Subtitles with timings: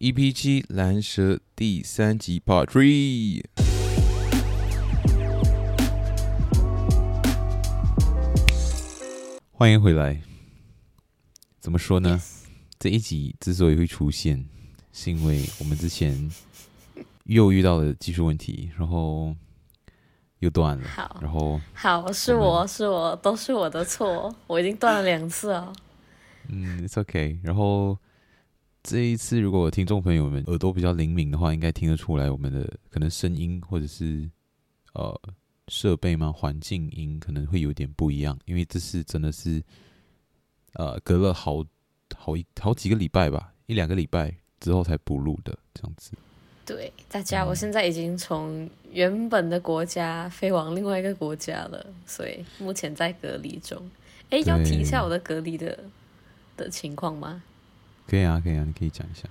[0.00, 3.44] EP 七蓝蛇第三集 Part Three。
[9.52, 10.22] 欢迎回来。
[11.60, 12.46] 怎么说呢？Yes.
[12.78, 14.46] 这一集之所以会出现，
[14.92, 16.30] 是因为我们之前
[17.24, 19.36] 又遇到了技术问题，然后
[20.40, 20.88] 又断了。
[20.88, 25.72] 好，然后好，是我是我，都是我的错，我已经断了两次了。
[26.48, 27.38] 嗯，It's OK。
[27.42, 27.98] 然后
[28.82, 34.30] 这一次，如果听众朋友们耳朵比较灵敏的话，应该听得出来我们的可能声音或者是
[34.94, 35.20] 呃
[35.68, 39.62] 设备嘛，环境音可能会有点不一样，因为这是真的是。
[40.74, 41.64] 呃，隔了好
[42.14, 46.12] 好一好几个礼拜吧，一两个礼拜之后才补录的这样子。
[46.68, 53.90] 对，大家，我现在已经从原本的国家飞往另外一个国家了，所以目前在隔离中。
[54.28, 55.78] 哎，要提一下我的隔离的
[56.58, 57.42] 的情况吗？
[58.06, 59.24] 可以啊，可以啊，你可以讲一下。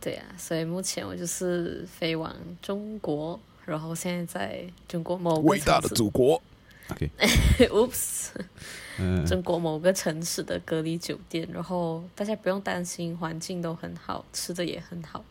[0.00, 6.42] 对啊，所以目前我就是飞往中国，然后现在在中国某个伟大的祖国。
[6.90, 8.30] OK，Oops。
[9.26, 15.24] 中国某个城市的隔离酒店，然后大家不用担心，环境都很好，吃的也很好。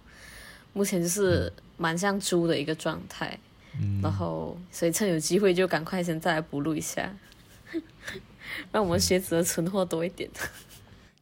[0.73, 3.37] 目前就是蛮像猪的一个状态，
[3.79, 7.15] 嗯、然后所以趁有机会就赶快先再来补录一下，
[8.71, 10.29] 让我们学子的存货多一点。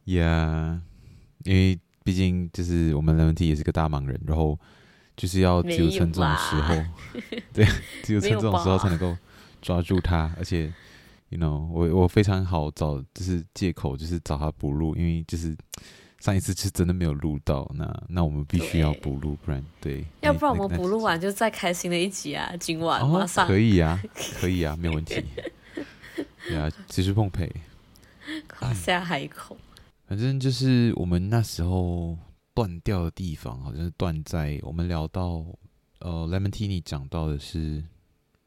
[0.06, 0.80] 呀、
[1.44, 4.58] yeah，因为毕竟就是我们 Tea 也是个大忙人，然后
[5.16, 6.74] 就是要只有趁这种时候，
[7.52, 7.66] 对，
[8.02, 9.16] 只有趁这种时候才能够
[9.60, 10.72] 抓住他，而且。
[11.34, 15.56] You know, 我我非常好找，就是借口，就是找他补录，因为就是
[16.22, 24.00] 上一次是真的没有录到，那那我们必须要补录，不然对，要不然我们补录完就再开新的一集啊，今晚马上、哦、可以啊，
[24.38, 25.20] 可以啊，没有问题。
[26.46, 27.52] 对啊，继续奉陪，
[28.46, 29.56] 夸下海口。
[30.06, 32.16] 反正就是我们那时候
[32.54, 35.44] 断掉的地方，好像是断在我们聊到
[35.98, 37.82] 呃，Lemontini 讲到的是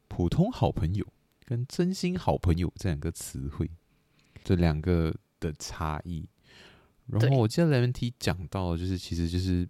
[0.08, 1.06] 普通好朋友。
[1.47, 3.69] 跟真心好朋友这两个词汇，
[4.44, 6.28] 这两个的差异。
[7.08, 9.68] 然后我记得 Lemon Tea 讲到，就是其实就是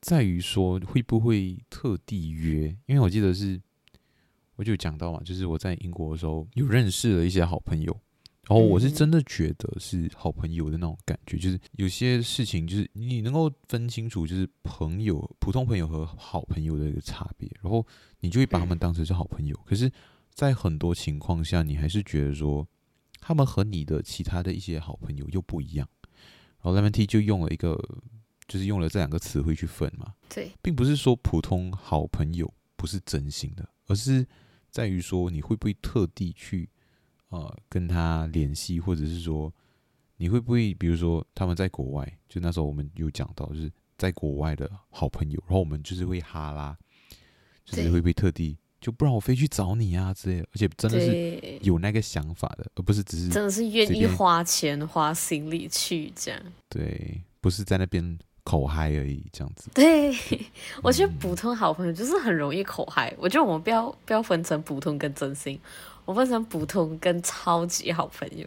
[0.00, 3.60] 在于说会不会特地约，因为我记得是
[4.56, 7.92] 我就讲到嘛，就是我在英国的时候有认识了一些好朋友，
[8.42, 17.86] 然后我是真的觉得是好朋友的那种感觉，就是有些事情就是你能够分清楚，就是朋友、普通朋友和好朋友的一个差别，然后
[18.20, 19.90] 你就会把他们当成是好朋友，可是。
[20.34, 22.66] 在很多情况下，你还是觉得说，
[23.20, 25.88] 他们和你的其他的一些好朋友又不一样。
[26.64, 27.78] 然后 Lemon Tea 就用了一个，
[28.48, 30.14] 就是用了这两个词汇去分嘛。
[30.30, 34.26] 对，并不是说普通好朋友不是真心的，而是
[34.70, 36.68] 在于说你会不会特地去
[37.28, 39.52] 呃跟他联系，或者是说
[40.16, 46.74] 你会不会，比如说他们在国外，就那时候我们有讲到，就是在国外的好朋友，然后我们就是会哈拉，
[47.66, 48.56] 就是会不会特地。
[48.84, 56.38] 就不然我飞去找你啊之类的，而且真的是有那个想法的，而不是只是真的是愿意花钱花心力去这样。
[56.68, 59.70] 对，不是在那边口嗨而已，这样子。
[59.72, 60.14] 对，
[60.84, 63.08] 我觉得普通好朋友就是很容易口嗨。
[63.12, 65.58] 嗯、我觉得我们不要不要分成普通跟真心，
[66.04, 68.46] 我分成普通跟超级好朋友。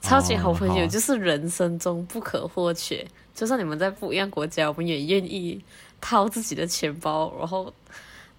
[0.00, 5.62] 超级好朋友就是人生中不可或缺，哦、就算你们在不一样国家，我们也愿意
[6.00, 7.72] 掏自己的钱包，然后。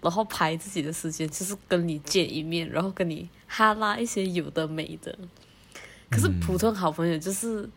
[0.01, 5.17] 然后排自己的时间，就是跟你见一面，然后跟你哈拉一些有的没的。
[6.09, 7.69] 可是普通好朋友就是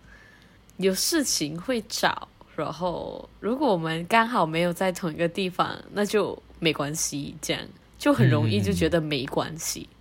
[0.79, 2.26] 有事情会找，
[2.56, 7.62] 然后如果我们刚好没有在同一个地方，那就没关系，这样
[7.99, 9.88] 就很容易就觉得没关系。
[9.93, 9.99] 嗯、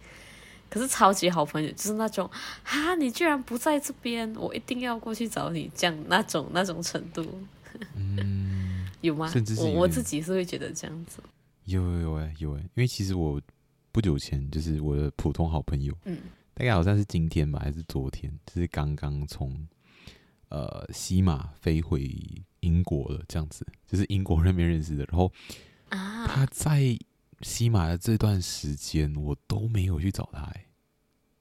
[0.69, 2.29] 可是超级好朋友就是那种
[2.63, 7.23] 啊，你居然不在这边，我一定要过去找你，这样那种那种程度，
[7.95, 9.31] 嗯、 有吗？
[9.57, 11.19] 我我自己是会觉得这样子。
[11.65, 13.41] 有有有哎有哎，因为其实我
[13.91, 16.17] 不久前就是我的普通好朋友，嗯，
[16.53, 19.67] 大概好像是今天吧，还是昨天，就是刚刚从
[20.49, 22.09] 呃西马飞回
[22.61, 25.05] 英国了，这样子，就是英国那边认识的。
[25.05, 25.31] 然后
[25.89, 26.97] 啊，他在
[27.41, 30.65] 西马的这段时间，我都没有去找他哎。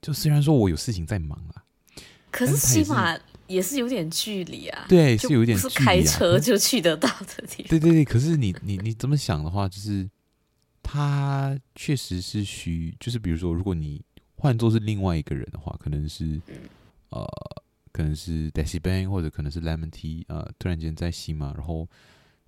[0.01, 1.63] 就虽然说我有事情在忙啊，
[2.29, 3.17] 可是西马
[3.47, 4.85] 也是有点距离啊。
[4.87, 7.67] 对，是有点距离啊，是开车就去得到的地方。
[7.69, 10.09] 对对对，可是你你你这么想的话，就是
[10.81, 14.03] 他确实是需，就是比如说，如果你
[14.35, 16.55] 换作是另外一个人的话，可能是、嗯、
[17.09, 17.25] 呃，
[17.91, 21.87] 可能是 Daisy Bang 或者可能是 Lemon Tea，呃，突然间在西马，然后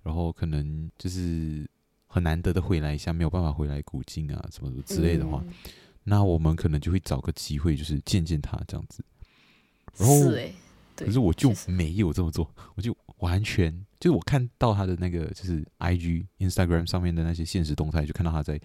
[0.02, 1.68] 然后可能就是
[2.06, 5.42] 很难得的回来一下，没有办法回来古晋啊，什么什么之类的话。
[5.46, 5.52] 嗯
[6.08, 9.04] 那我们可能就会找个机会，就是见见他这样子。
[9.98, 10.54] 然后，是欸，对，
[11.04, 18.60] 可是我就没有这么做，我就完全就是我看到他的那个就是 I G Instagram 上面的那些现实动态，就看到他在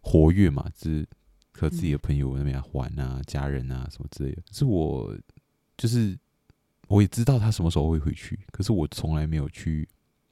[0.00, 1.06] 活跃嘛，就是
[1.52, 4.42] 和自己的朋友那边玩啊、嗯、家人啊什么之类的。
[4.42, 5.16] 可是我
[5.76, 6.18] 就是
[6.88, 9.88] 我也知道他什么时候会回去，可是我从来没有去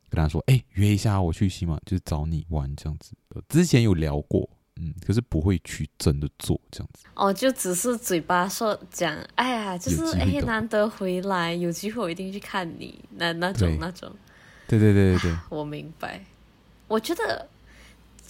[0.08, 3.14] 跟他说，哎、欸，约一下我去西马，就是找你玩这样子。
[3.48, 4.48] 之前有聊过。
[4.80, 14.14] 嗯，可是不会去真的做这样子哦，就只是嘴巴说讲，哎呀，就是哎，难得回来，有机会我一定去看你，那那种那种，
[14.68, 16.24] 对对对对对，我明白。
[16.88, 17.48] 我觉得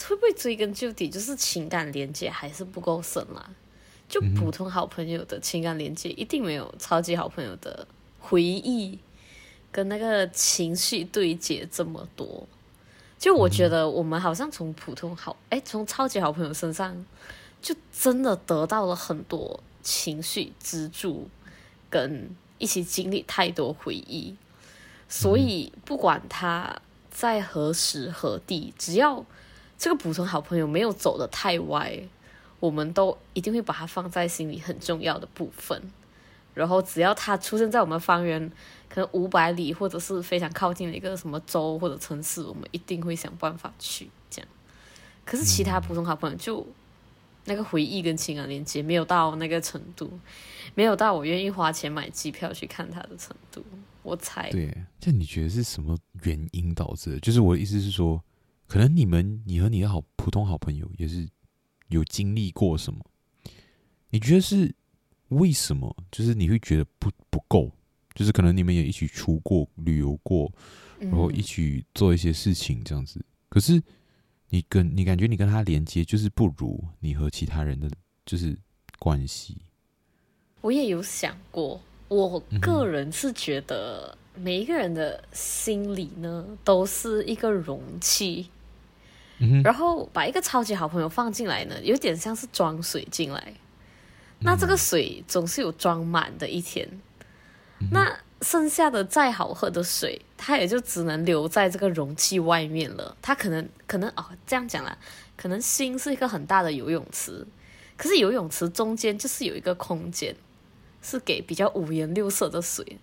[0.09, 3.51] 会不会追根究底，就是情感连接还是不够深啦。
[4.09, 7.87] 就普通好朋友的情感连接，一定没有超级好朋友的
[8.21, 8.97] 回忆
[9.73, 12.47] 跟那个情绪对接这么多。
[13.19, 17.05] 就我觉得，我们好像从普通好，哎，从超级好朋友身上，
[17.63, 21.29] 就真的得到了很多情绪支柱，
[21.89, 24.37] 跟一起经历太多回忆。
[25.09, 26.77] 所以，不管他
[27.11, 29.25] 在何时何地，只要
[29.79, 32.01] 这个普通好朋友没有走得太歪，
[32.61, 35.91] 我们都一定会把他放在心里很重要的部分。
[36.53, 38.53] 然后，只要他出现在我们方圆。
[38.97, 44.49] 可能五百里，或者是非常靠近的一个什么州或者城市，我们一定会想办法去这样。
[45.23, 46.67] 可是其他普通好朋友就，就
[47.45, 50.19] 那个回忆跟情感连接没有到那个程度，
[50.75, 53.63] 没有到我愿意花钱买机票去看他的程度。
[54.03, 54.51] 我猜。
[54.51, 57.21] 对，这你觉得是什么原因导致的？
[57.21, 58.25] 就是我的意思是说，
[58.67, 61.29] 可能你们你和你的好普通好朋友也是
[61.89, 63.05] 有经历过什么？
[64.09, 64.75] 你觉得是
[65.29, 65.95] 为什么？
[66.11, 67.71] 就是你会觉得不不够？
[68.17, 70.51] 就是可能你们也一起出过旅游过，
[70.99, 73.21] 然后一起做一些事情这样子。
[73.21, 73.81] 嗯、可是
[74.49, 77.91] 你跟你感觉你跟他连接就是不如你和其他人的
[78.25, 78.57] 就是
[78.99, 79.59] 关系。
[80.63, 81.79] 我也有想过，
[82.09, 88.49] 我个人是觉得每一个人的心里呢都是一个容器，
[89.41, 93.53] 嗯、然后把一个超级好朋友放进来呢，有点像是装水进来。
[94.39, 96.89] 那这个水总是有装满的一天。
[97.91, 103.17] 那剩下的再好喝的水，它也就只能留在这个容器外面了。
[103.23, 104.97] 它可能可能哦，这样讲啦，
[105.37, 107.47] 可能心是一个很大的游泳池，
[107.97, 110.35] 可是游泳池中间就是有一个空间，
[111.03, 112.99] 是给比较五颜六色的水。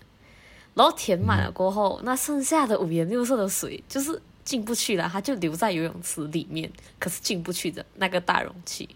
[0.76, 8.90] 然后填满了过后，那剩下的五颜六色的水就是进不去了，它就留在游泳池里面，可是进不去的那个大容器。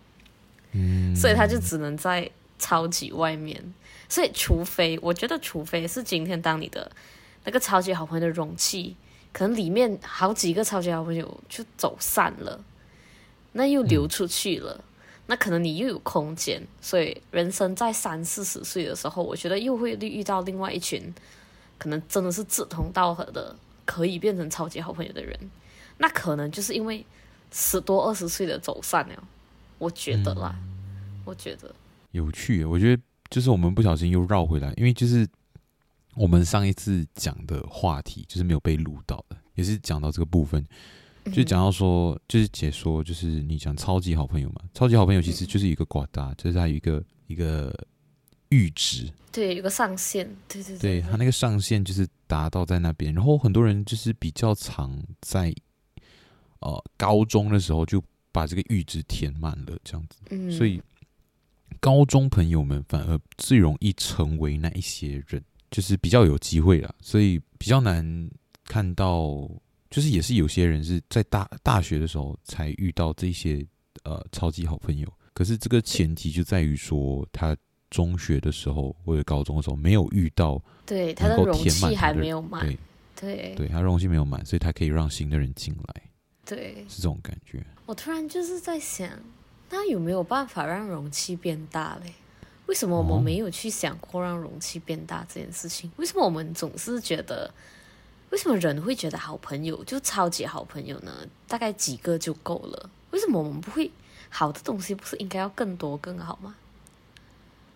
[0.71, 3.74] 嗯，所以它就只能在超级外面。
[4.09, 6.89] 所以，除非我觉得，除非是今天当你的
[7.44, 8.95] 那个超级好朋友的容器，
[9.33, 12.63] 可能里面好几个超级好朋友就走散了，
[13.51, 14.83] 那又流出去了，嗯、
[15.27, 16.65] 那可能你又有空间。
[16.81, 21.13] 所以，人生在三四十岁的时候，我觉得又会遇到另外一群，
[21.77, 25.37] 可能真的是志同道合的，可以变成超级好朋友的人。
[25.97, 27.06] 那可能就是因为
[27.52, 29.23] 十多二十岁的走散了，
[29.80, 31.73] 我觉得啦，嗯、我觉得
[32.11, 33.02] 有趣，我觉得。
[33.30, 35.28] 就是我们不小心又绕回来，因为就是
[36.16, 40.66] 我们上一次讲的话题就是没有被录到的，也是讲到这个部分，
[41.33, 47.69] 就讲到说，就是解说，就是你讲超级好朋友嘛，超级好朋友其实就是一个挂大，就是它有一个一个
[48.49, 55.54] 阈值，对，有个上限，对对对，对，它那个上限就是达到在那边，然后很多人就是比较常在
[56.61, 60.81] 呃高中的时候就把这个阈值填满了，这样子，嗯，所以。
[61.80, 68.30] 高中朋友们反而最容易成为那一些人，就是比较有机会啦，所以比较难
[68.66, 69.50] 看到。
[69.90, 73.66] 就是也是有些人是在大大学的时候才遇到这些
[74.04, 77.56] 呃超级好朋友，可是这个前提就在于说他
[77.90, 82.78] 中学的时候或者高中的时候没有遇到，对，他的容器还没有满，对
[83.16, 86.04] 对对，他容器没有满，所以他可以让新的人进来，
[86.46, 87.66] 对，是这种感觉。
[87.86, 89.10] 我突然就是在想。
[89.69, 92.14] 那有没有办法让容器变大嘞？
[92.68, 95.90] 为什么我们没有去想过让容器变大这件事情？
[95.97, 97.54] 为什么我们总是觉得，
[98.30, 101.26] 为什么人会觉得好朋友就超级好朋友呢？
[101.47, 102.90] 大概几个就够了？
[103.12, 103.90] 为什么我们不会
[104.30, 106.56] 好的东西不是应该要更多更好吗？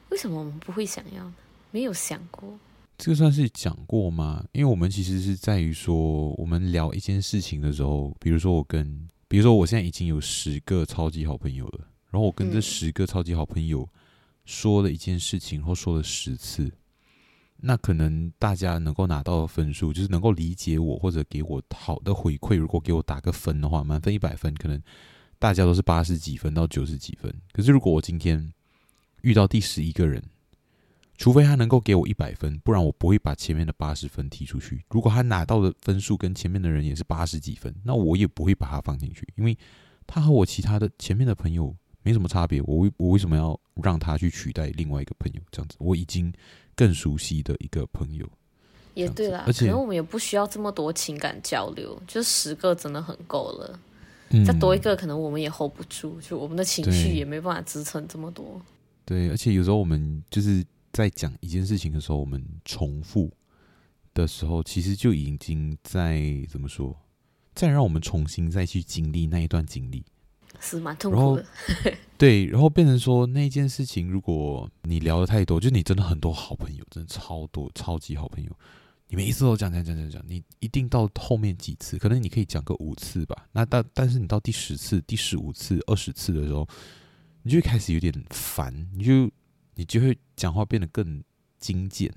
[0.10, 1.34] 为什么我们不会想要呢？
[1.72, 2.60] 没有想过。
[2.98, 4.44] 这个算是讲过吗？
[4.52, 13.88] 因为我们其实是在于说，我们聊一件事情的时候，比如说我跟，比如说我现在已经有十个超级好朋友了，然后我跟这十个超级好朋友
[14.44, 16.70] 说了一件事情，然后说了十次，
[17.56, 22.58] 那可能大家能够拿到的分数，就是能够理解我或者给我好的回馈。
[22.58, 24.84] 如果给我打个分的话，满分一百分，可能
[25.40, 27.34] 大家都是八十几分到九十几分。
[27.54, 28.52] 可是如果我今天
[29.22, 30.22] 遇到第十一个人，
[31.22, 34.84] 除非他能够给我一百分，不然我不会把前面的八十分踢出去。
[34.90, 39.56] 如果他拿到的分数跟前面的人也是八十几分，那我也不会把他放进去，因为
[40.08, 42.60] 他和我其他的前面的朋友没什么差别。
[42.64, 45.40] 我为我为什么要让他去取代另外一个朋友？
[45.52, 46.34] 这样子，我已经
[46.76, 48.28] 更熟悉的一个朋友。
[48.96, 53.80] 也对啦，而且可能我们也不需要这么多情感交流，就十个真的很够了。
[54.32, 58.60] 嗯，再多一个，可能我们也 hold 不住，就我们的情绪也没办法支撑这么多。
[59.06, 60.66] 对，而且有时候我们就是。
[60.92, 63.32] 在讲一件事情的时候，我们重复
[64.14, 66.96] 的时候，其实就已经在怎么说，
[67.56, 70.04] 再让我们重新再去经历那一段经历，
[70.60, 71.46] 是蛮痛苦的。
[72.18, 78.52] 对，然后变成说那件事情，如果你聊的太多，就你真的很多好朋友，真的超多，超级好朋友，
[79.08, 83.48] 你每一次都讲讲讲讲讲，你一定到后面几次，可能你可以讲个五次吧。
[83.54, 86.68] 那但但是你到第十次、第十五次、二十次的时候，
[87.44, 89.32] 你就开始有点烦，你就。
[89.82, 91.24] 你就会讲话变得更
[91.58, 92.08] 精简，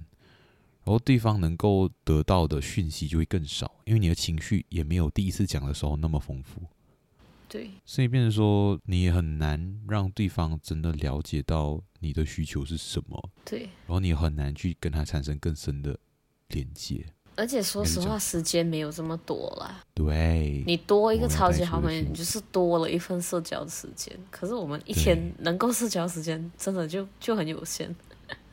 [0.84, 6.60] 然后对方能够得到的讯息就会更少，因为你的情绪也没有第一次讲的时候那么丰富。
[7.48, 13.30] 对，所以变成说你也很难让对方真的了解到你的需求是什么。
[13.46, 15.98] 对，然后你很难去跟他产生更深的
[16.48, 17.06] 连接。
[17.36, 19.84] 而且说实话，时间没有这么多了。
[19.92, 24.16] 对，你多一个超级好朋友，你就是多了一份社交的时间。
[24.30, 27.94] 可是我们一天能够社交时间，真的就就很有限。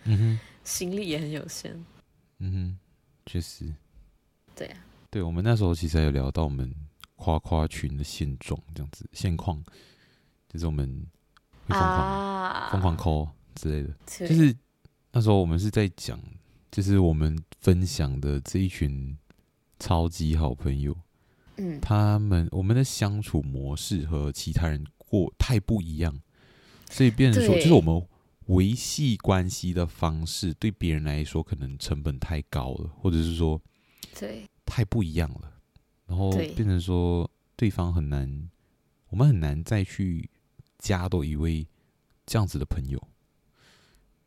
[0.06, 1.72] 嗯哼， 心力也很有限。
[2.40, 2.80] 嗯哼，
[3.26, 3.72] 确实。
[4.56, 4.78] 对啊。
[5.10, 6.74] 对，我们那时候其实还有聊到我们
[7.16, 9.64] 夸夸群的现状，这样子现况，
[10.50, 10.88] 就是我们
[11.68, 13.94] 会疯狂、啊、疯狂 call 之类的。
[14.08, 14.56] 就是
[15.12, 16.20] 那时候我们是在讲。
[16.72, 19.18] 就是我们分享的这一群
[19.78, 20.96] 超级好朋友，
[21.58, 26.22] 嗯，他们我们的相处模式和其他人过太不一样，
[26.90, 28.08] 所以变成说，就是我们
[28.46, 33.62] 维系关系的方式对别人来说可能成本太高了，或者是说，
[34.18, 35.51] 对，太不一样了，
[36.08, 38.50] 然后变成说对方很难，
[39.10, 40.30] 我们很难再去
[40.80, 41.68] 加多一位
[42.25, 43.08] 这样子的朋友。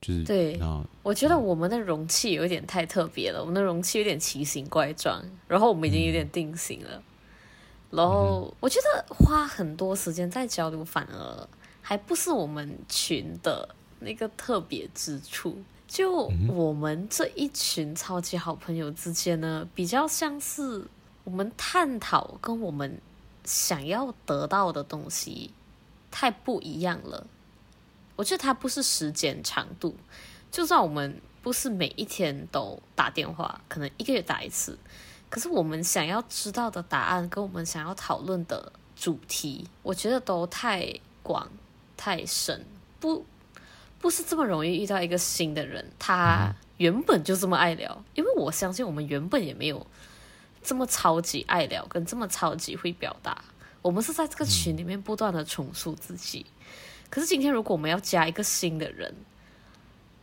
[0.07, 0.61] 就是、对，
[1.03, 6.91] 我觉得我们的容器有点太特别了，我们的容器有点奇形怪状，然后我们已经有点定型了。
[6.93, 7.03] 嗯、
[7.91, 11.49] 然后我觉得花很多时间在交流，反而
[11.81, 13.69] 还不是我们群的
[14.01, 15.57] 那个特别之处。
[15.87, 20.85] 就我们这一群超级好朋友之间呢，比较像是
[21.23, 23.01] 我们探讨跟我们
[23.45, 25.53] 想要得到的东西
[26.11, 27.27] 太不一样了。
[28.17, 29.97] 我觉得它不是时间长度，
[30.51, 34.79] 就算我们不是每一天都打电话，可能一个月打一次，
[35.29, 41.49] 可是我们想要知道的答案跟我们想要讨论的主题，我觉得都太广
[41.97, 42.65] 太深，
[43.01, 43.27] 不
[44.01, 49.85] 不是这么容易遇到一个新的人，他原本就这么爱聊，因为我相信我们原本也没有
[50.63, 53.43] 这么超级爱聊，跟这么超级会表达，
[53.83, 56.47] 我们是在这个群里面不断的重塑自己。
[57.15, 59.15] 可是今天，如果我们要加一个新的人，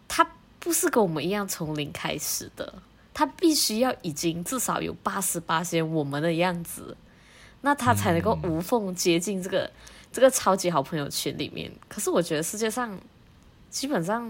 [0.09, 0.29] 他
[0.59, 2.81] 不是跟我们一样从零开始的，
[3.13, 6.97] 他必须要已经至少有八十八些我们的样子，
[7.61, 9.71] 那他才能够无缝接近这个、嗯、
[10.11, 11.71] 这个超级好朋友圈里面。
[11.87, 12.99] 可是我觉得世界上
[13.69, 14.29] 基本上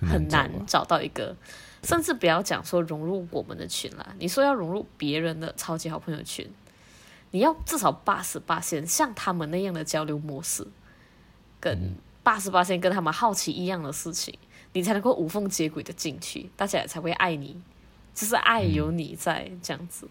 [0.00, 1.36] 很难找到一个，
[1.82, 6.50] 甚至不要讲说融入我们的群啦，你说要融入别人的超级好朋友群，
[7.32, 10.66] 你要至少八十八些像他们那样的交流模式。
[11.64, 14.38] 跟八十八线跟他们好奇一样的事情，
[14.74, 17.58] 你才能够无缝接轨的进去，大家才会爱你，
[18.14, 20.06] 就是爱有你在这样子。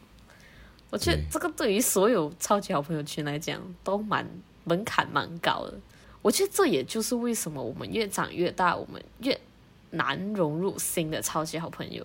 [0.90, 4.28] 我觉得这个对于所有超级好朋友群来讲都蛮
[4.64, 5.80] 门槛蛮高的。
[6.24, 9.40] 我觉得这也就是为什么我们越长越大，我们越
[9.92, 12.04] 难融入新的超级好朋友，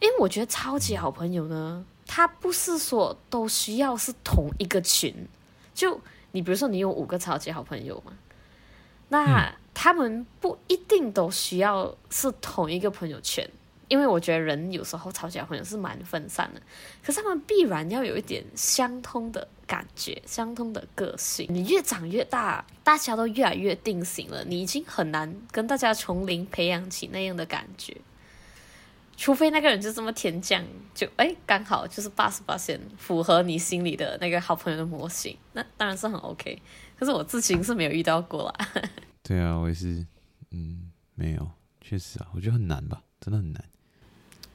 [0.00, 5.14] 因为我觉得超级好朋友呢，他不是说都需要是同一个群。
[5.72, 6.00] 就
[6.32, 8.12] 你比如说，你有五个超级好朋友嘛。
[9.08, 13.48] 那他们不一定都需要是同一个朋友圈，
[13.88, 16.60] 因为我觉得人有时候吵架好朋友是蛮分散的。
[17.04, 21.46] 可是他们必然要有一点相通的感觉，相通的个性。
[21.48, 27.96] 你越长越大，大家都越来越定型了，你已经很难跟大家从零培养起那样的感觉。
[29.16, 30.62] 除非那个人就这么天降，
[30.94, 36.60] 就哎刚好就是八十八线符合你心里的那个好朋友的模型，那当然是很 OK。
[36.98, 38.68] 可是我自行是没有遇到过啦。
[39.22, 40.06] 对啊，我也是，
[40.50, 43.64] 嗯，没有，确实啊，我觉得很难吧，真的很难。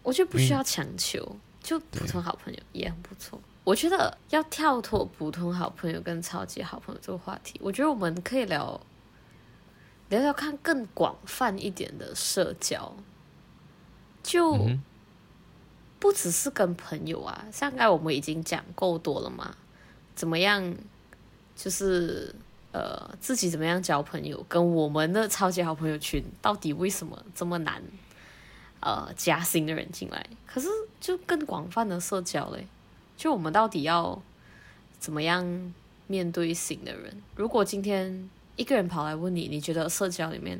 [0.03, 3.39] 我觉得不需要强求，嗯、就普通好朋友也很不错。
[3.63, 8.81] 我觉得要跳脱普通好朋友跟超级好朋友这个话题，我觉得我们可以聊
[10.09, 12.95] 聊聊看更广泛一点的社交，
[14.23, 14.69] 就
[15.99, 19.55] 不只是跟朋友啊，像刚才我们已经讲够多了嘛，
[20.15, 20.75] 怎么样，
[21.55, 22.33] 就是
[22.71, 27.81] 呃自己怎么样交朋友，跟我们的超级好朋友群到底为什么这么难
[28.79, 30.25] 呃加新的人进来？
[30.45, 30.67] 可是
[30.99, 32.67] 就更广泛的社交嘞。
[33.15, 34.19] 就我们到底要
[34.97, 35.73] 怎么样
[36.07, 37.21] 面对新的人？
[37.35, 40.59] 如果今天一个人跑来问你，你觉得社交里面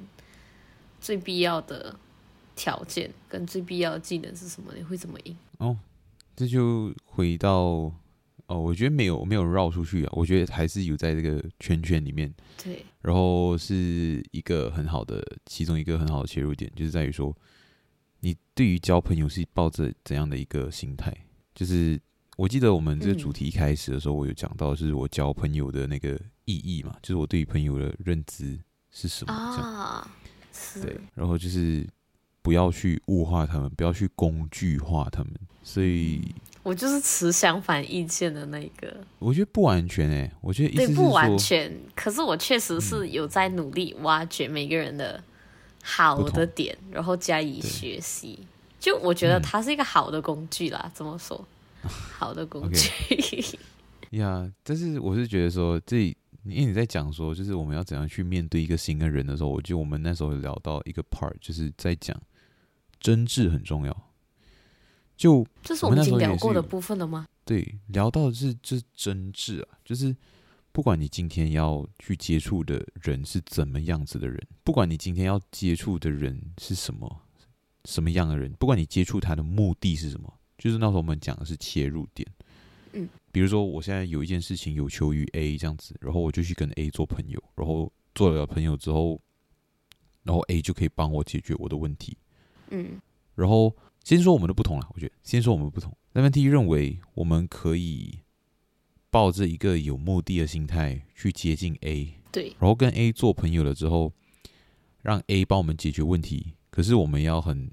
[1.00, 1.96] 最必要的
[2.56, 4.74] 条件跟最必要的技能是什么？
[4.76, 5.36] 你会怎么赢？
[5.58, 5.78] 哦，
[6.36, 7.92] 这就回到
[8.48, 12.34] 哦，我觉得没有没有绕出去啊，我觉得还是有在这个圈圈里面。
[12.64, 17.36] 对，然后是一个很好的，其中一个很好的切入点，就是在于说，
[18.20, 21.16] 你对于交朋友是抱着怎样的一个心态？
[21.54, 22.00] 就是。
[22.38, 28.58] 我记得我们这个主题一开始的时候，我有讲到，是我交朋友的那个意义嘛，就是我对于朋友的认知
[28.90, 29.34] 是什么？
[29.34, 30.10] 啊，
[30.82, 31.88] 对，然后就是
[32.42, 35.34] 不要去物化他们，不要去工具化他们。
[35.64, 36.34] 所以，
[36.64, 38.98] 我就是持相反意见的那一个。
[39.20, 45.24] 我觉得不完全诶、欸，我觉得对不完全，可是我确实是有在努力挖掘每个人的
[45.84, 48.40] 好的点，然后加以学习。
[48.80, 51.46] 就我觉得它是一个好的工具啦，怎么说？
[51.84, 52.90] 好的工具
[54.12, 62.20] 呀，yeah, 但是我是觉得说，这因为你在讲说，就是我们要怎样去面对一个新的人的时候，我觉得我们那时候聊到一个 part，就是在讲
[63.02, 64.12] 真挚很重要。
[65.18, 67.28] 就这是我们已经聊过的部分了吗？
[67.44, 70.16] 对，聊到的是这是真挚啊，就是
[70.72, 77.22] 不管你今天要去接触的人是怎么样子的人，不管你今天要接触的人是什么
[77.86, 80.34] 什么样的人，不管你接触他的目的是什么。
[80.58, 82.28] 就是那时候我们讲的是切入点，
[82.94, 89.20] 嗯，比如说我现在有一件事情有求于 A 这样子，然后我就去跟 A 做朋友，然后做了朋友之后，
[90.22, 92.16] 然后 A 就可以帮我解决我的问题，
[92.72, 93.00] 嗯，
[93.36, 98.20] 然后先说我们的不同啦，我觉得先说我们的不同，Lemon Tea 认为我们可以
[99.10, 104.12] 抱着一个有目的的心态去接近 A，对，然后跟 A 做朋友了之后，
[105.02, 107.70] 让 A 帮我们解决问题，可是我们要很。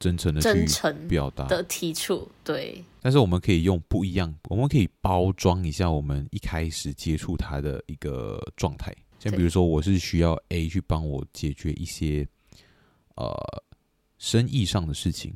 [0.00, 0.66] 真诚的去
[1.08, 2.82] 表达的提出，对。
[3.02, 8.96] 但是我们可以用不一样，我们可以包装一下我们一开始接触他的一个状态。
[9.18, 12.26] 像比如说，我是需要 A 去帮我解决一些
[13.16, 13.30] 呃
[14.20, 15.34] 生意上的事情，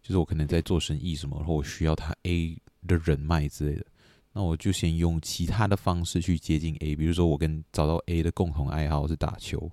[0.00, 2.56] 就是我可能在做生意什么，然后我需要他 A
[2.86, 3.84] 的人脉之类的，
[4.32, 6.96] 那我就先用其他的方式去接近 A。
[6.96, 9.70] 比如说，我跟找到 A 的共同爱好是打球，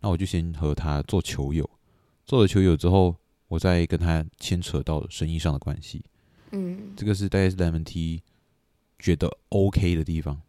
[0.00, 1.70] 那我就先和他做球友，
[2.24, 3.14] 做了球友之后。
[3.48, 6.02] 我再跟他牵扯到生意上的关系，
[6.52, 8.22] 嗯，这个是大概是 Lemon Tea
[8.98, 10.40] 觉得 OK 的地方，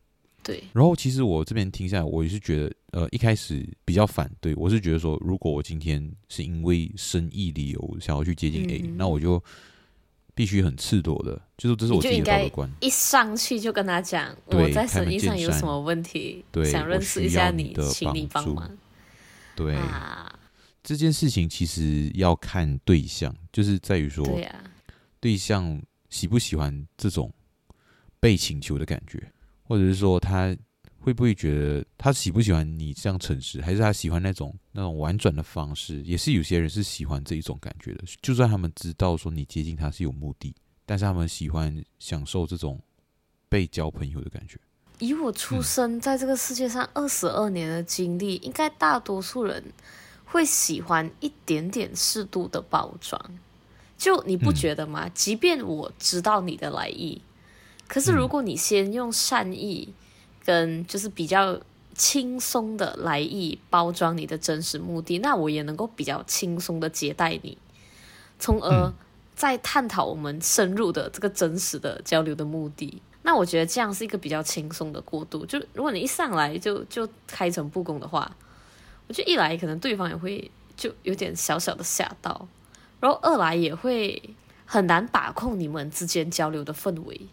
[0.44, 0.64] 对。
[0.74, 9.42] 然后其实我这边听下来，我也是觉得，呃，一开始比较反对，我是觉得说，如果我今天是因为生意理由想要去接近 A，嗯，那我就
[10.36, 18.70] 必须很赤裸的，就是这是我自己的道德观，一上去就跟他讲，我在生意上有什么问题，对，想认识一下你，请你帮忙，
[19.56, 19.76] 对。
[19.76, 20.40] 啊。
[20.86, 24.64] 这件事情其实要看对象，就是在于说，对啊，
[25.22, 27.32] 对象喜不喜欢这种
[28.20, 29.32] 被请求的感觉，
[29.74, 30.56] 或者是说他
[31.00, 36.00] 会不会觉得他喜不喜欢你这样诚实，还是他喜欢那种那种婉转的方式？
[36.04, 40.54] 也是有些人是喜欢这一种感觉的，就算他们知道说你接近他是有目的，
[40.86, 42.80] 但是他们喜欢享受这种
[43.50, 44.60] 被交朋友的感觉。
[45.00, 49.64] 以我出生在这个世界上二十二年的经历，应该大多数人。
[50.26, 53.22] 会喜欢一点点适度的包装，
[53.96, 55.06] 就你不觉得吗？
[55.06, 57.22] 嗯、即便我知道你的来意，
[57.88, 59.94] 可是如果你先用善意
[60.44, 61.60] 跟就是比较
[61.96, 67.58] 轻松的来意包装你的真实目的，那我也能够比较轻松的接待你，
[68.40, 68.92] 从而
[69.36, 73.02] 再探讨我们深入的这个真实的交流的目的。
[73.24, 75.46] 那我觉得这样是一个比较轻松的过渡。
[75.46, 78.36] 就如果你一上来就就开诚布公的话。
[79.06, 82.48] 我觉得一来可能对方也会就有点小小的吓到，
[83.02, 84.34] 然后二来也会
[84.66, 87.28] 很难把控你们之间交流的氛围，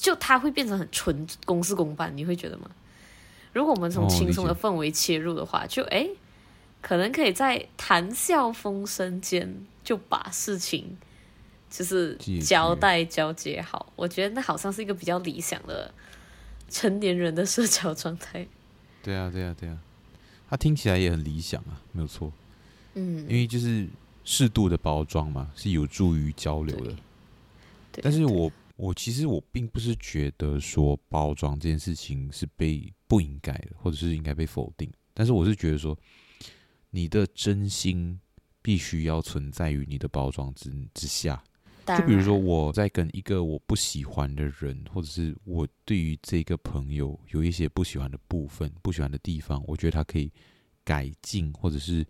[0.00, 2.70] 就它会变成很纯公事公办，你会觉得吗？
[3.52, 6.10] 如果我们从轻松的氛围切入的话，就诶，
[6.80, 10.96] 可能可以在谈笑风生间就把事情
[11.68, 13.92] 就是交代交接好。
[13.94, 15.92] 我觉得那好像是一个比较理想的
[16.70, 18.46] 成年人的社交状态。
[19.02, 19.78] 对啊，对啊，对啊，
[20.48, 22.32] 他听起来也很理想啊，没有错。
[22.94, 23.86] 嗯，因为就是
[24.24, 26.94] 适度的包装嘛，是有助于交流的。
[27.92, 28.50] 对，但是我
[28.80, 34.90] 我其实我并不是觉得说包装这件事情是被不应该的，或者是应该被否定。
[35.12, 35.96] 但是我是觉得说，
[36.88, 38.18] 你的真心
[38.62, 41.42] 必须要存在于你的包装之之下。
[41.86, 50.32] 就比如说我在跟一个我不喜欢的人，或者是我对于这个朋友有一些不喜欢的部分、不喜欢的地方，我觉得他可以
[50.84, 52.06] 改进，或者是。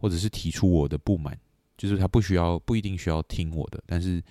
[0.00, 1.36] 或者是提出我的不满，
[1.76, 4.22] 就是他不需要，不一定需要听我的，但是，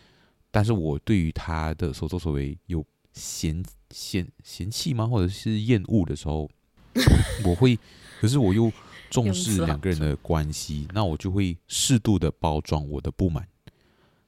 [0.58, 5.06] 但是我对于他的所作所为有嫌嫌嫌弃吗？
[5.06, 6.50] 或者是厌恶的时候，
[7.46, 7.78] 我会，
[8.20, 8.72] 可是我又
[9.12, 13.48] 重视两个人的关系，那我就会适度的包装我的不满，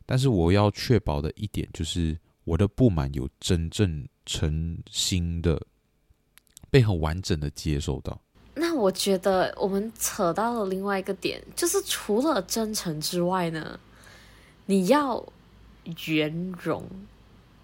[0.05, 5.59] 但是我要确保的一点就是，我的不满有真正诚心的
[6.69, 8.21] 被很完整的接受到。
[8.53, 13.79] 那我觉得我们扯到了另外一个点，就是除了真诚之外呢，
[14.67, 15.25] 你要
[16.05, 16.83] 圆融，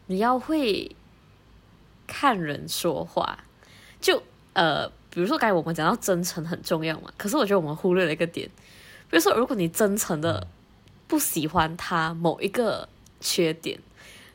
[0.07, 0.95] 你要会
[2.07, 3.43] 看人说话。
[3.99, 4.21] 就
[4.53, 8.47] 呃，比如说刚才我们讲到真诚很重要嘛，可是我觉得我们忽略了一个点，
[9.09, 10.47] 比如说如果你真诚的
[11.07, 12.87] 不喜欢他某一个
[13.19, 13.79] 缺点，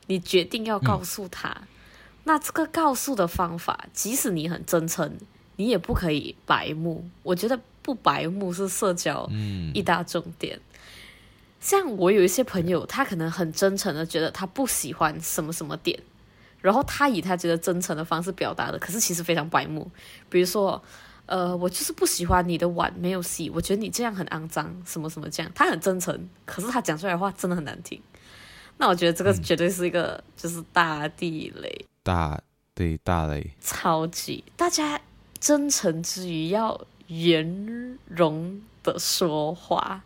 [0.07, 1.67] 你决定要告诉他，嗯、
[2.25, 5.19] 那这个告诉的方法，即使你很真诚。
[5.57, 9.29] 你也不可以白目，我觉得不白目是社交
[9.75, 10.57] 一大重点。
[10.57, 10.63] 嗯、
[11.61, 16.03] 像我有一些朋友，他可能很真诚的觉得他不喜欢什么什么点，
[16.61, 19.89] 然后他以他觉得真诚的方式表达的，可是其实非常白目。
[20.29, 20.83] 比如说，
[21.27, 25.53] 呃，我就是不喜欢你的碗没有洗，我觉得你这样很肮脏，什么什么这样。
[25.55, 28.01] 他很真诚，可是他讲出来的话真的很难听。
[28.79, 32.41] 那我觉得这个绝对是一个就是大地雷，大
[32.75, 35.01] 对大雷，超级大家。
[35.39, 40.05] 真诚之余要圆融的说话，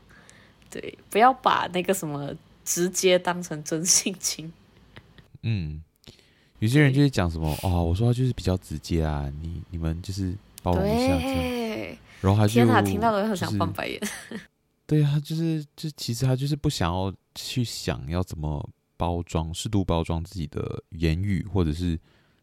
[0.74, 2.34] 对，不要把那个什么
[2.64, 4.52] 直接当成真性情。
[5.42, 5.80] 嗯，
[6.58, 14.00] 有些人就是讲什么哦，我说话就是比较直接啊，你你们就是包容一下，对，然后他就天哪，听到都很想翻白眼。
[14.84, 21.96] 对啊，就是就其实他就是不想要去想要怎么包装，适度包装自己的言语或者是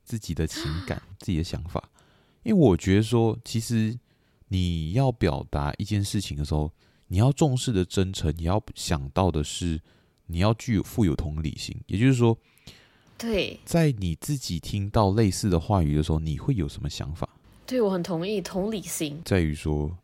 [0.06, 1.84] 自己的情感、 自己的想法。
[2.44, 3.94] 因为我觉得说，其实
[4.48, 6.72] 你要表达一件事情的时候，
[7.12, 9.82] 你要重视的真诚，你要想到的是，
[10.28, 11.76] 你要具有富有同理心。
[11.88, 12.38] 也就是说，
[13.17, 17.28] 对，在你自己听到类似的话语的时候，你会有什么想法？
[17.67, 19.97] 对，我很同意，同理心在于说，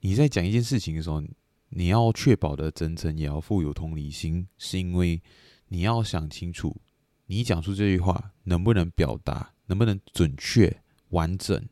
[0.00, 1.22] 你在讲一件事情的时候，
[1.70, 5.22] 你要确保的真诚，也要富有同理心，是因为
[5.68, 6.76] 你要想清楚，
[7.24, 11.66] 你讲出这句话能不能表达，能不能准确、完整。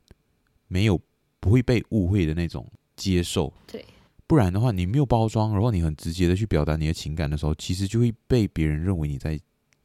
[0.67, 0.99] 没有
[1.41, 3.85] 不会被误会的那种接受，对，
[4.29, 9.41] 不然的话，你没有包装，然后你很直接的去表达你的情感的时候，其实就会被别人认为你在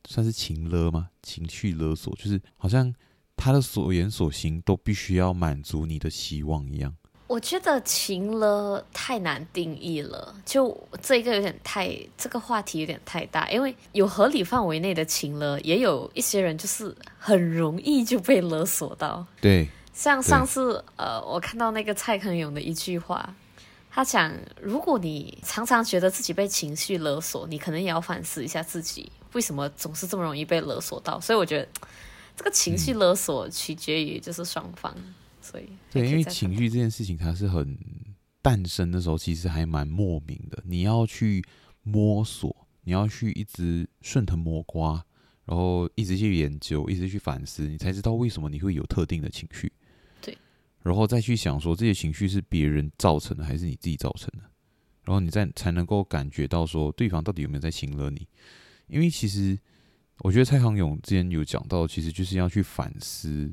[0.05, 1.07] 算是情勒吗？
[1.23, 2.93] 情绪勒索，就是好像
[3.37, 6.93] 他的所言所行都必须要满足你的期望一样。
[7.27, 19.69] 我觉得情勒太难定义了，就这个有点太这个话题有点太大，因为有合理范围内的情勒，也有一些人就是很容易就被勒索到，对。
[19.93, 23.33] 像上次，呃，我看到那个蔡康永的一句话，
[23.95, 31.19] 他讲：如果你常常觉得自己被情绪勒索，你可能也要反思一下自己为什么总是这么容易被勒索到。
[31.19, 31.69] 所以我觉得，
[32.35, 34.91] 这个情绪勒索取决于就是双方。
[34.97, 37.77] 嗯、所以，对，因为情绪这件事情，它是很
[38.41, 40.57] 诞生的时候，其实还蛮莫名的。
[40.65, 41.45] 你要去
[41.83, 45.05] 摸索，你要去一直顺藤摸瓜，
[45.45, 49.71] 然后一直去研究，一直去反思，你才知道为什么你会有特定的情绪。
[50.83, 54.43] 然后再去想说，这些情绪是别人造成的还是你自己造成的，
[55.05, 58.27] 然后你再才能够感觉到说对方到底有没有在情勒你。
[58.87, 59.57] 因为其实
[60.19, 63.49] 我觉得蔡康永之前有讲到，其实就是要去反思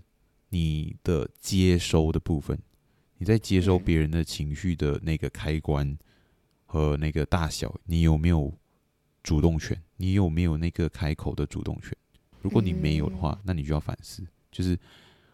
[0.49, 2.59] 你的接收的部分，
[3.19, 5.97] 你在接收别人的情绪的那个开关
[6.66, 8.53] 和那个大小，你有没有
[9.23, 9.81] 主动权？
[9.99, 11.97] 你有没有那个开口的主动权？
[12.40, 14.77] 如果你没有的话，那你就要反思，就是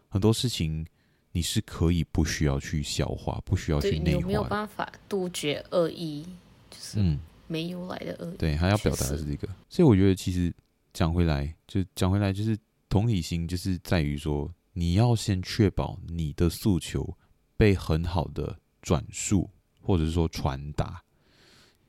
[0.08, 0.86] 很多事情。
[1.36, 4.20] 你是可以不需要去消化，不需要去内化。
[4.22, 6.24] 有没有办法杜绝恶意？
[6.70, 8.36] 就是没有来的恶意。
[8.36, 9.46] 嗯、对，他要表达的是这个。
[9.68, 10.50] 所以我觉得，其实
[10.94, 12.56] 讲回来，就讲回来，就是
[12.88, 17.14] 同理心，就是在于说，你要先确保你的诉求
[17.54, 19.50] 被很好的转述，
[19.82, 21.04] 或者是说传达。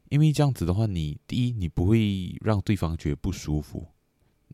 [0.09, 3.87] 因为这样子的话，你第一你不会让对方觉得不舒服，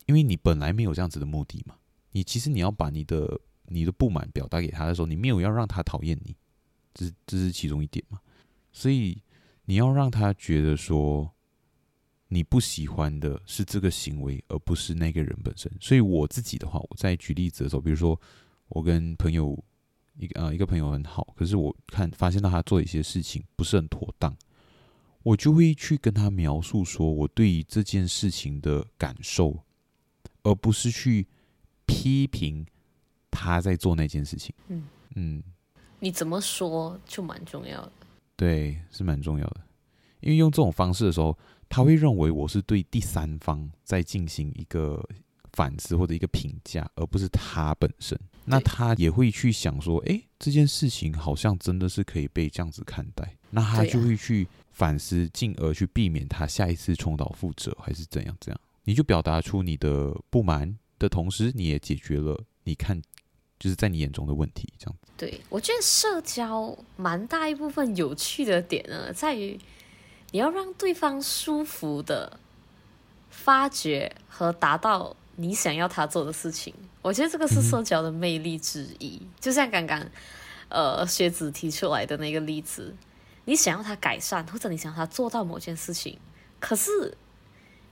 [0.06, 1.74] 因为你本来没有这样子的目的嘛。
[2.12, 3.42] 你其实你要把你的
[3.74, 6.36] 你的不满表达给他的时候，你没有要让他讨厌你，
[6.94, 8.20] 这是这是其中一点嘛。
[8.72, 9.22] 所以
[9.66, 11.32] 你要让他觉得说
[12.28, 15.72] 你不喜欢的是这个行为，而不是那个人本身。
[15.80, 18.20] 所以我自己的话，我在举例子的时候，比如说
[18.70, 19.58] 我跟朋友
[20.18, 24.36] 一个呃一个朋友很好，可是我看发现到他做一些事情不是很妥当。
[25.22, 29.64] 我就会去跟他描述说我对于这件事情的感受，
[30.42, 31.28] 而不是去
[31.86, 32.66] 批评
[33.34, 34.54] 他在做那件事情。
[34.68, 34.84] 嗯
[35.16, 35.44] 嗯，
[36.00, 37.92] 你怎么说就蛮重要的。
[38.36, 39.62] 对，是蛮重要的，
[40.22, 45.04] 因为用这种方式的时候，他会认为我是对第三方在进行一个
[45.54, 48.20] 反思或者一个评价，而不是他本身。
[48.46, 53.36] 那他也会去想说，诶，这件事情好像真的是可以被这样子看待。
[53.50, 54.48] 那他就会去。
[54.76, 58.36] 反思，进而去避免他下一次重蹈覆辙，还是怎样？
[58.42, 63.00] 怎样你就表达出你的不满的同时，你也解决了你看
[63.64, 64.68] 就是在你眼中的问题。
[64.78, 69.58] 这样子，对，我觉得社交蛮大一部分有趣的点呢，在于
[70.32, 72.38] 你要让对方舒服的
[73.30, 76.74] 发掘和达到你想要他做的事情。
[77.02, 79.18] 我觉得这个是社交的魅力之一。
[79.22, 80.06] 嗯、就像刚刚
[80.68, 82.94] 呃学子提出来的那个例子。
[83.46, 86.18] 你想要他改善，或者你想要他做到某件事情，
[86.62, 87.18] 可是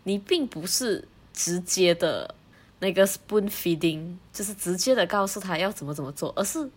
[0.03, 2.33] 你并不是直接的
[2.81, 6.69] 那个 spoon feeding，就是直接的告诉他要怎么怎么做，而是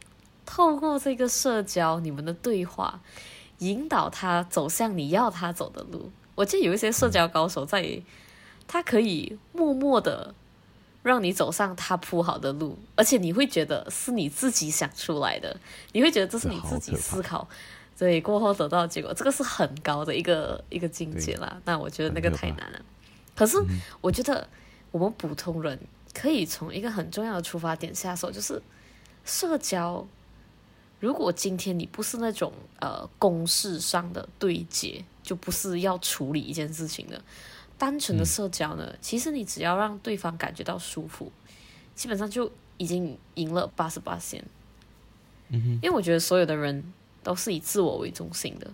[0.47, 3.01] 透过这个社交，你们的对话，
[3.59, 6.13] 引导他走向你要他走的路。
[6.35, 8.03] 我记得有一些社交高手在，
[8.69, 10.35] 他可以默默的
[11.03, 15.57] 让你走上他铺好的路，而且你会觉得是你自己想出来的，
[15.93, 17.49] 你会觉得这是你自己思考。
[17.97, 21.57] 所以过后得到结果，这个是很高的一个一个境界啦。
[21.65, 22.81] 那我觉得那个太难了。
[23.37, 23.57] 可是
[24.01, 24.47] 我觉得
[24.91, 25.79] 我们普通人
[26.15, 28.63] 可以从一个很重要的出发点下手，就是
[29.25, 30.07] 社交。
[31.01, 37.23] 如果今天你不是那种呃公事上的对接，就不是要处理一件事情的
[37.77, 41.31] 单纯的社交呢，其实你只要让对方感觉到舒服，
[41.95, 44.43] 基本上就已经赢了八十八仙。
[45.51, 46.93] 因为我觉得所有的人。
[47.25, 48.71] 都是以自我为中心的，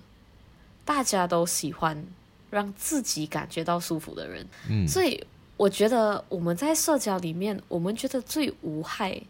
[0.85, 2.05] 大家都喜欢
[2.51, 5.25] 让自己感觉到舒服的人，嗯，所以
[5.61, 9.21] 我觉得我们在社交里面，我们觉得最无害、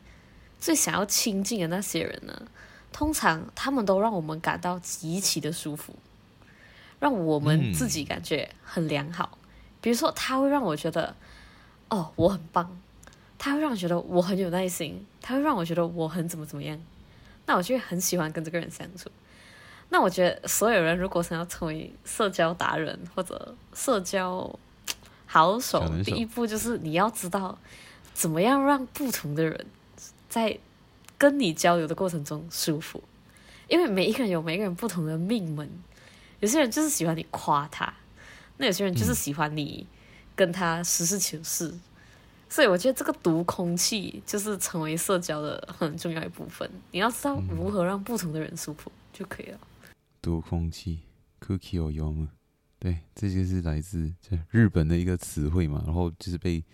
[0.61, 2.43] 最想要亲近的那些人呢，
[2.93, 5.93] 通常他们都让我们感到极其的舒服，
[7.01, 9.39] 让我们自己感觉很良好。
[9.81, 11.17] 比如说，他会让我觉得，
[11.89, 12.65] 哦，我很棒；
[13.37, 16.81] 他会让我觉得我很有耐心；他会让我觉得我很怎么怎么样。
[17.47, 19.11] 那我就很喜欢跟这个人相处。
[19.89, 24.49] 那我觉得所有人如果想要成为社交达人或者社交
[25.31, 27.57] 好手，第一步就是你要知道
[28.13, 29.67] 怎么样让不同的人
[30.29, 30.59] 在
[31.17, 33.01] 跟你交流的过程中舒服。
[33.69, 35.71] 因为每一个人有每一个人不同的命门，
[36.41, 37.95] 有些人就是喜欢你夸他，
[38.57, 39.87] 那有些人就是喜欢你
[40.35, 41.69] 跟他实事求是。
[41.69, 41.81] 嗯
[42.53, 46.69] 所以我觉得这个读空气就是成为社交的很重要一部分。
[46.91, 49.61] 你要知道如何让不同的人舒服就可以了。
[50.21, 50.99] 读空气
[51.39, 52.27] 空気を読む，
[52.81, 54.13] 对，这就是来自
[54.51, 56.65] 日本的一个词汇嘛，然后就是被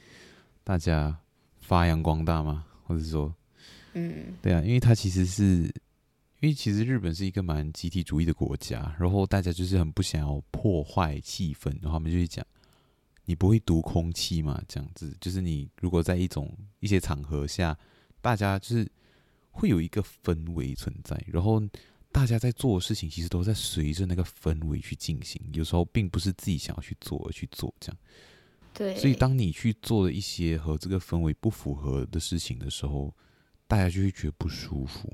[0.64, 1.14] 大家
[1.60, 3.34] 发扬光大嘛，或者说，
[3.92, 5.64] 嗯，对啊，因为它其实是，
[6.40, 12.46] 因为其实日本是一个蛮集体主义的国家，然后大家就是很不想要破坏气氛，然后他们就会讲。
[13.28, 14.62] 你不会读空气嘛？
[14.68, 17.76] 这样子，就是你如果在一种一些场合下，
[18.20, 18.88] 大家就是
[19.50, 21.60] 会有一个氛围存在，然后
[22.16, 25.38] 大家在做的事情，其实都在随着那个氛围去进行。
[25.52, 27.96] 有时候并不是自己想要去做而去做，这样。
[28.72, 28.96] 对。
[28.96, 33.14] 所以当你去做了一些和这个氛围不符合的事情的时候，
[33.68, 35.12] 大家就会觉得不舒服，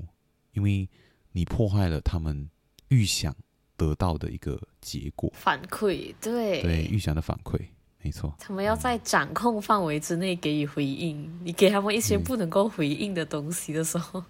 [0.53, 0.89] 因为
[1.33, 2.49] 你破坏了他们
[2.87, 3.35] 预想
[3.75, 5.29] 得到的一个结果。
[5.35, 6.61] 反馈，对。
[6.61, 7.59] 对，预想的反馈。
[8.01, 11.21] 没错，他们要在掌控范围之内给予回应。
[11.25, 14.25] 嗯、你给他们一些不能够回应的东西的时候，嗯、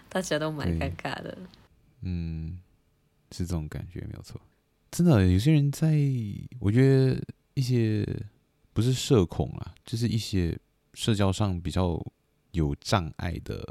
[0.08, 1.36] 大家都蛮尴尬的。
[2.02, 2.58] 嗯，
[3.30, 4.40] 是这种感觉，没有错。
[4.90, 5.98] 真的，有些人在，
[6.60, 7.18] 我觉得
[7.54, 8.06] 一些
[8.72, 10.58] 不是社恐啊，就是一些
[10.94, 11.98] 社交上比较
[12.50, 13.66] 有障碍的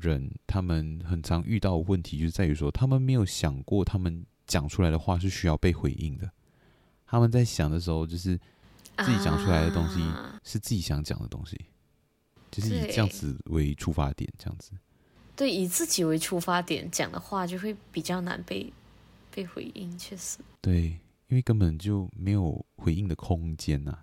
[0.00, 6.30] 人，嗯、他们很常遇到问题，就是在于说，他们没有想过，他们讲出来的话是需要被回应的。
[7.06, 8.38] 他们在想的时候，就是
[8.98, 10.00] 自己讲出来的东西
[10.44, 11.56] 是自己想讲的东西，
[12.34, 14.72] 啊、就是以这样子为出发点，这样子。
[15.36, 18.72] 对，以自己为出发点讲的话，就会比较难被
[19.30, 20.38] 被回应，确实。
[20.62, 24.02] 对，因为根本就没有回应的空间呐、啊。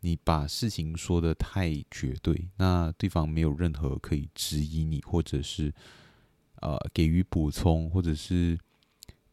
[0.00, 5.74] 你把事情说的太绝对，那对方没有任何可以质疑你，或者是
[6.60, 8.56] 呃给予补充，或者是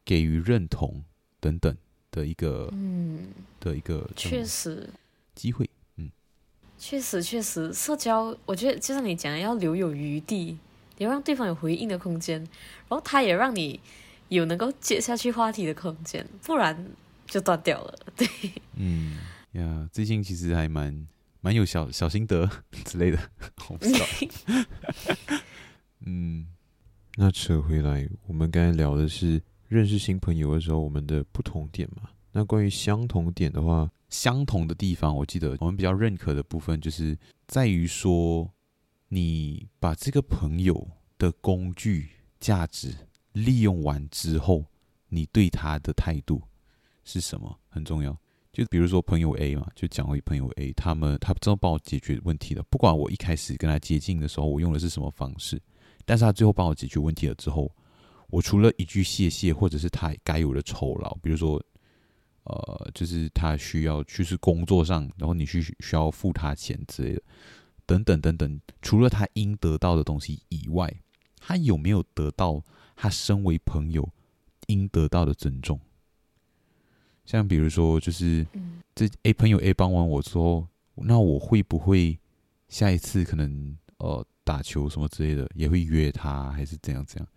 [0.03, 1.03] 给予认同
[1.39, 1.77] 等等
[2.09, 3.27] 的一个嗯
[3.59, 4.89] 的一个确实
[5.35, 5.69] 机会。
[5.97, 6.09] 嗯
[6.79, 10.57] 确实，确实，社交我觉得就像你讲的，要留有余地，
[10.97, 13.79] 要让对方有回应的空间，然后他也让你
[14.29, 16.87] 有能够接下去话题的空间，不然
[17.27, 17.99] 就断掉了。
[18.15, 18.27] 对，
[18.75, 19.17] 嗯
[19.53, 21.07] 呀，最近其实还蛮
[21.41, 22.49] 蛮有小小心得
[22.85, 23.19] 之类的，
[23.69, 24.05] 我不知道。
[26.05, 26.47] 嗯，
[27.15, 32.09] 那扯回来，我们刚才聊的是认识新朋友的时候，我们的不同点嘛。
[32.31, 38.51] 那关于相同点的话，相同的地方，我记得我们比较认可的部分，就是在于说，
[39.15, 40.85] 你把这个朋友
[41.17, 42.09] 的工具
[42.41, 42.93] 价值
[43.31, 44.65] 利用完之后，
[45.07, 46.41] 你对他的态度
[47.05, 48.13] 是什么很重要。
[48.51, 55.61] 就比如说朋友 A 嘛，就讲回朋友 A，他们他知道帮我解决问题了，不管我一开始跟他接近的时候，我用的是什么方式，
[56.03, 57.73] 但是他最后帮我解决问题了之后，
[58.27, 61.63] 我除了一句谢谢，或者是他该有的酬劳，比如说。
[62.47, 67.21] 呃，就是他需要去是工作上，然后你去需要付他钱之类的，
[67.85, 68.61] 等等等等。
[68.81, 70.93] 除了他应得到的东西以外，
[71.39, 72.63] 他有没有得到
[72.95, 74.09] 他身为朋友
[74.67, 75.79] 应得到的尊重？
[77.25, 78.45] 像比如说，就是
[78.93, 82.19] 这 A 朋友 A 帮完我之后，那我会不会
[82.69, 87.27] 下一次可能呃打球什么之类的也会约他，还是怎样怎样？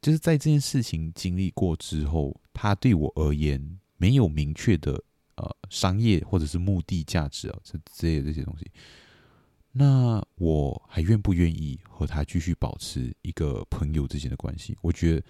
[0.00, 3.78] 就是在这件事情经历过之后，他对我而言。
[4.00, 4.92] 没有明确的
[5.34, 8.70] 呃商业或者是目的价值啊，这之类的这些东西，
[9.72, 14.76] 那我还愿不愿意和他继续保持一个朋友之间的关系？
[14.80, 15.22] 我觉得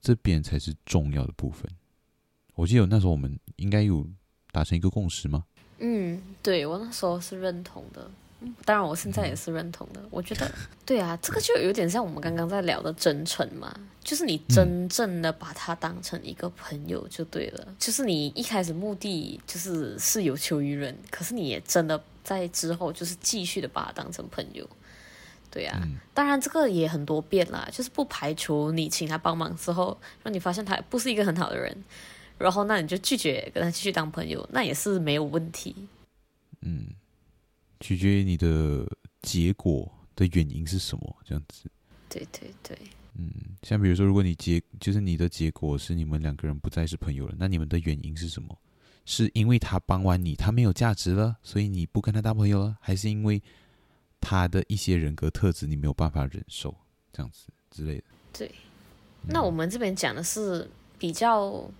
[0.00, 1.70] 这边才是重要的部分。
[2.54, 4.06] 我记得那时候我们应该有
[4.52, 5.44] 达成一个共识吗？
[5.78, 8.10] 嗯，对，我那时候是认同的。
[8.64, 10.00] 当然，我现在也是认同的。
[10.10, 10.50] 我觉得，
[10.86, 17.74] 对啊，这个就有点像我们刚刚在聊的真诚嘛，就是你真正的把他当成一个朋友就对了。
[17.78, 24.68] 就是你一开始目的就是是有求于人，可是你也真的在之后就是继续的把他当成朋友。
[25.50, 25.82] 对啊，
[26.14, 31.76] 当然这个也很多变啦，就是不排除你请他帮忙之后，让你发现他不是一个很好的人，
[32.38, 35.74] 然后那你就拒绝跟他继续当朋友，那也是没有问题。
[36.62, 36.86] 嗯。
[37.80, 38.86] 取决于你的
[39.22, 41.70] 结果的原因是什么，这样子。
[42.08, 42.78] 对对对，
[43.14, 43.30] 嗯，
[43.62, 48.56] 像比如说，如果你结就是你的结果是你们两个人不再是朋友了，那你们的原因是什么？
[49.06, 53.42] 是因为他帮完你，他没有价值了，所以你不跟他当朋友了，还是因为
[54.20, 56.76] 他的一些人格特质你没有办法忍受，
[57.12, 58.04] 这样子之类的？
[58.32, 58.48] 对，
[59.22, 61.70] 嗯，那我们这边讲的是比较。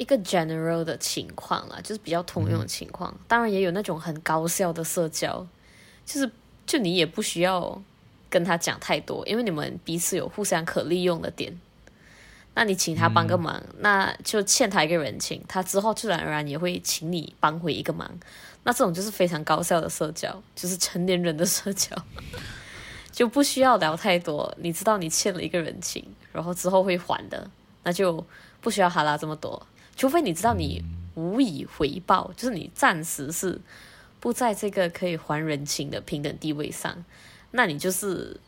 [0.00, 3.10] 一个 general 的情况啦，就是比较通用的情况。
[3.10, 5.46] 嗯、当然也有那种很高效的社交，
[6.06, 6.30] 就是
[6.64, 7.82] 就你也不需要
[8.30, 11.54] 跟他讲太多，因为你们彼此有互相可利用的点。
[12.54, 18.10] 那你请他帮个忙，嗯、那就欠他一个人情，他之后自然而然也会请你帮回一个忙。
[18.64, 21.94] 那这种就是非常高效的社交，就是成年人的社交，
[23.12, 24.50] 就不需要聊太多。
[24.56, 27.50] 你知道你欠了一个人情，然后之后会还的，
[27.82, 28.24] 那就
[28.62, 29.66] 不需要哈拉这么多。
[30.00, 30.82] 除非你知道你
[31.14, 33.60] 无以回报，就是你暂时是
[34.18, 37.04] 不在这个可以还人情的平等地位上，
[37.50, 38.40] 那你就是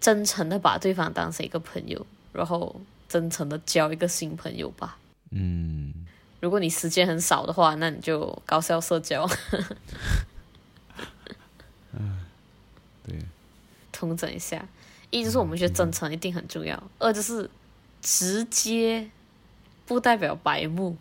[0.00, 4.98] 真诚的把对方当成一个朋友，然后真诚的交一个新朋友吧。
[5.32, 5.92] 嗯，
[6.38, 9.28] 如果你时间很少的话，那你就高效社交。
[11.90, 12.20] 嗯，
[13.02, 13.18] 对。
[13.90, 14.64] 统整一下，
[15.10, 17.50] 一就是我们觉得真诚一定很重要，二就是
[18.00, 19.10] 直接。
[19.92, 20.96] 不代表白目，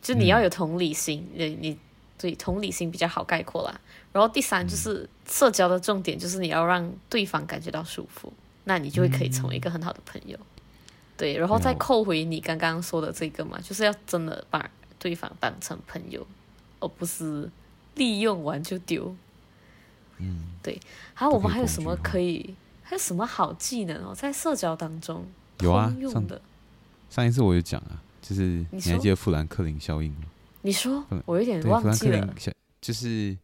[0.00, 1.78] 就你要有同理心，你、嗯、你
[2.16, 3.80] 对同理心比较好概括啦。
[4.12, 8.32] 然后第三就是社交的重点，就是你要让对方感觉到舒服，
[8.64, 10.38] 那你就会可以成为一个很好的朋友。
[11.16, 16.26] 对，然后再扣回你刚刚说的这个嘛，就是要真的把对方当成朋友，
[16.80, 17.50] 而不是
[17.96, 19.14] 利用完就丢。
[20.18, 20.80] 嗯，对。
[21.14, 22.54] 还有我们还有什么可以？
[22.82, 24.14] 还有什么好技能哦？
[24.14, 25.26] 在社交当中
[25.60, 26.40] 有啊，用的
[27.10, 27.24] 上。
[27.24, 28.00] 上一次我有讲啊。
[28.28, 30.26] 就是你还记得富兰克林效应吗？
[30.60, 32.34] 你说，我有点忘记了。
[32.78, 33.34] 就是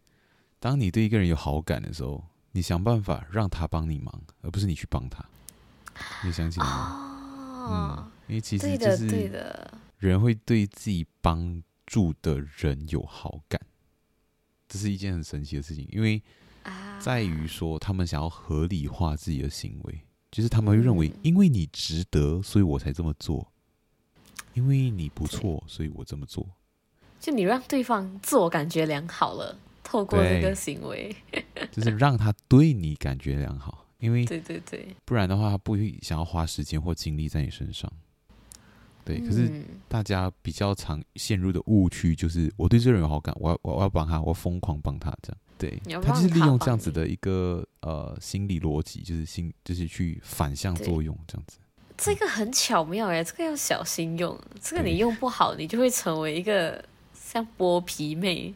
[0.61, 2.22] 当你对一个人有好感的时候，
[2.53, 4.12] 你想办法让他帮你忙，
[4.43, 5.24] 而不是你去帮他。
[6.22, 7.66] 你想起来吗？
[7.66, 9.32] 哦、嗯，因为其实就是
[9.97, 13.59] 人会对自己帮助的人有好感，
[14.68, 15.89] 这是一件很神奇的事情。
[15.91, 16.22] 因为
[17.01, 19.99] 在于说，他们想要合理化自己的行为，
[20.30, 23.51] 就是他们会认为，因为你值得，所以我才这么做。
[24.55, 26.46] 因为你不错，所以我这么做。
[27.20, 31.14] 就你让对方自我感觉良好了，透过这个行为，
[31.70, 37.90] 就是让他对你感觉良好，因为 对对对，不然的话他不会想要花时间或精力在你身上。
[39.05, 39.50] 对，可是
[39.86, 45.38] 大家比较常陷入的误区就是，我对这个人有好感，我要我要帮他，我疯狂帮他这样。
[45.59, 51.59] 对，他，他就是利用这样子的一个呃心理逻辑，就是心就是去反向作用这样子。
[51.97, 56.84] 这个很巧妙哎，这个要小心用，这个你用不好，你就会成为一个
[57.14, 58.53] 像剥皮妹，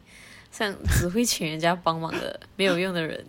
[0.51, 3.25] 像只会请人家帮忙的没有用的人。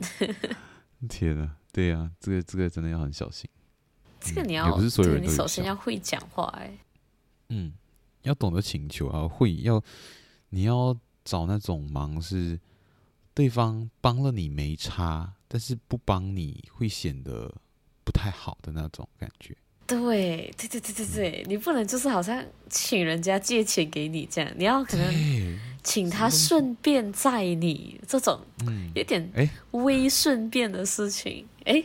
[1.08, 3.48] 天呐，对呀、啊，这个这个真的要很小心。
[4.20, 6.76] 这个你要，嗯、不是所有人都你首先要会讲话哎。
[7.48, 7.72] 嗯，
[8.22, 9.82] 要懂得请求啊，会要
[10.50, 10.94] 你要
[11.24, 12.60] 找那种忙是
[13.32, 17.54] 对方帮了你没差，但是不帮你会显得
[18.04, 19.56] 不太好的那种感觉。
[19.98, 31.46] 对对对对对对，嗯、你不能就是好像请人家借钱给你这样，你要可能请他顺便载你这种，嗯，有点哎微顺便的事情。
[31.64, 31.82] 哎，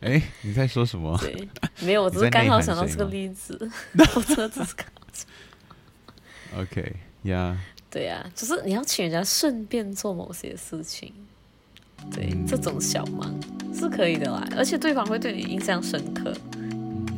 [0.00, 1.18] 哎，你在说什么？
[1.18, 1.48] 对，
[1.80, 3.70] 没有，我只是刚好想到这个例子。
[4.14, 6.60] 我真的只是刚好。
[6.62, 6.92] OK，
[7.24, 7.58] 呀。
[7.90, 11.12] 对呀，就是你要请人家顺便做某些事情，
[12.12, 13.34] 对，这种小忙
[13.74, 16.32] 是可以的啦，而且对方会对你印象深刻。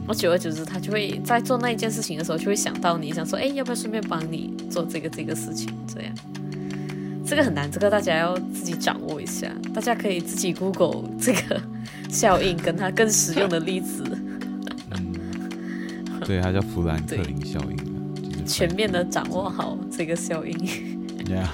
[0.06, 5.72] 我久而久之，他就会在做那一件事情的时候，就会想到你，想说，哎，要不要顺便帮你做这个这个事情？
[5.86, 6.14] 这样。
[7.24, 9.50] 这个很难，这个大家要自己掌握一下。
[9.72, 11.62] 大家可以自己 Google 这个
[12.10, 14.04] 效应，跟它更实用的例子。
[14.90, 15.14] 嗯，
[16.26, 17.76] 对，它叫富兰克林效应，
[18.30, 20.58] 就是全面的掌握好这个效应。
[21.24, 21.46] Yeah，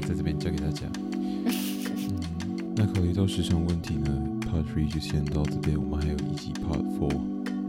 [0.00, 0.86] 在这边教给大家。
[0.96, 1.44] 嗯，
[2.74, 4.10] 那考虑到时长问题呢
[4.50, 7.20] ，Part Three 就先到这边，我们还有一集 Part Four。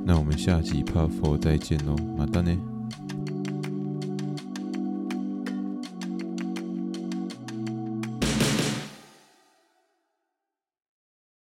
[0.05, 2.57] 那我们下集 Part Four 再见喽，马丹呢？